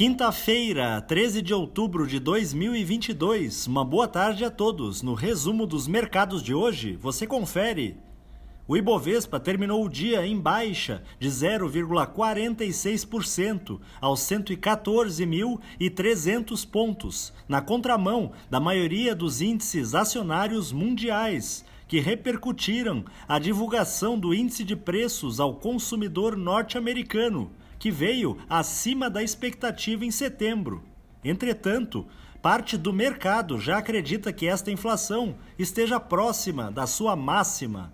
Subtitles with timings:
[0.00, 3.66] Quinta-feira, 13 de outubro de 2022.
[3.66, 5.02] Uma boa tarde a todos.
[5.02, 7.98] No resumo dos mercados de hoje, você confere.
[8.66, 18.58] O Ibovespa terminou o dia em baixa de 0,46% aos 114.300 pontos, na contramão da
[18.58, 26.38] maioria dos índices acionários mundiais, que repercutiram a divulgação do índice de preços ao consumidor
[26.38, 30.84] norte-americano que veio acima da expectativa em setembro.
[31.24, 32.06] Entretanto,
[32.42, 37.90] parte do mercado já acredita que esta inflação esteja próxima da sua máxima.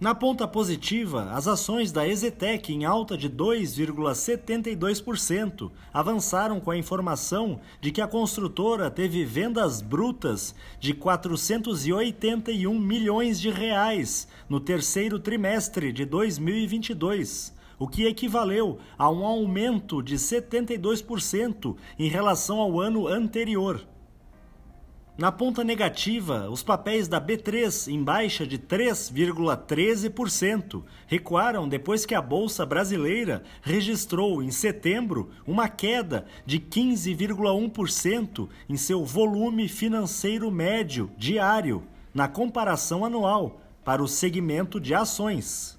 [0.00, 7.60] Na ponta positiva, as ações da Exetec em alta de 2,72% avançaram com a informação
[7.80, 15.92] de que a construtora teve vendas brutas de 481 milhões de reais no terceiro trimestre
[15.92, 23.88] de 2022 o que equivaleu a um aumento de 72% em relação ao ano anterior.
[25.16, 32.22] Na ponta negativa, os papéis da B3 em baixa de 3,13% recuaram depois que a
[32.22, 41.82] bolsa brasileira registrou em setembro uma queda de 15,1% em seu volume financeiro médio diário
[42.14, 45.78] na comparação anual para o segmento de ações.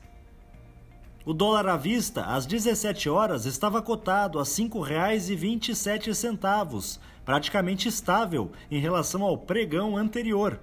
[1.24, 8.80] O dólar à vista, às 17 horas, estava cotado a R$ 5,27, praticamente estável em
[8.80, 10.60] relação ao pregão anterior.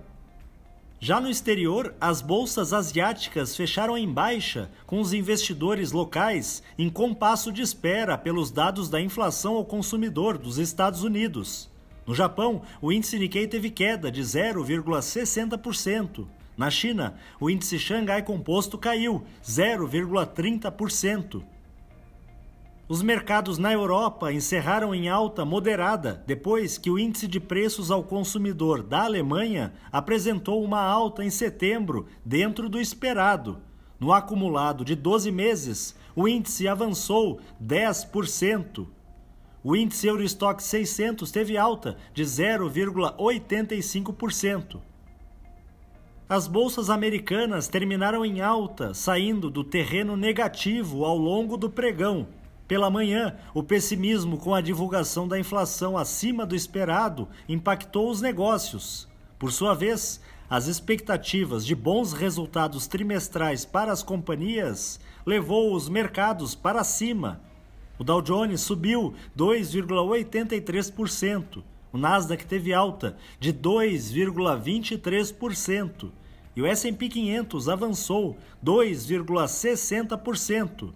[0.98, 7.52] Já no exterior, as bolsas asiáticas fecharam em baixa, com os investidores locais em compasso
[7.52, 11.70] de espera pelos dados da inflação ao consumidor dos Estados Unidos.
[12.04, 16.26] No Japão, o índice Nikkei teve queda de 0,60%.
[16.58, 21.44] Na China, o índice Xangai Composto caiu 0,30%.
[22.88, 28.02] Os mercados na Europa encerraram em alta moderada depois que o índice de preços ao
[28.02, 33.60] consumidor da Alemanha apresentou uma alta em setembro dentro do esperado.
[34.00, 38.84] No acumulado de 12 meses, o índice avançou 10%.
[39.62, 44.80] O índice Eurostock 600 teve alta de 0,85%.
[46.28, 52.28] As bolsas americanas terminaram em alta, saindo do terreno negativo ao longo do pregão.
[52.66, 59.08] Pela manhã, o pessimismo com a divulgação da inflação acima do esperado impactou os negócios.
[59.38, 66.54] Por sua vez, as expectativas de bons resultados trimestrais para as companhias levou os mercados
[66.54, 67.40] para cima.
[67.98, 71.62] O Dow Jones subiu 2,83%.
[71.92, 76.10] O Nasdaq teve alta de 2,23%
[76.54, 80.92] e o S&P 500 avançou 2,60%.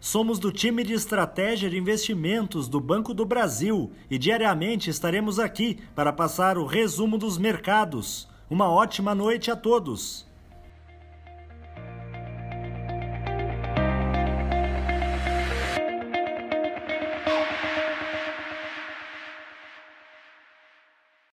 [0.00, 5.78] Somos do time de estratégia de investimentos do Banco do Brasil e diariamente estaremos aqui
[5.94, 8.26] para passar o resumo dos mercados.
[8.48, 10.26] Uma ótima noite a todos.